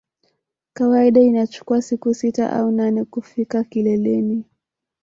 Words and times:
Kawaida 0.73 1.21
inachukua 1.21 1.81
siku 1.81 2.13
sita 2.13 2.51
au 2.53 2.71
nane 2.71 3.03
kufika 3.05 3.63
kileleni 3.63 4.45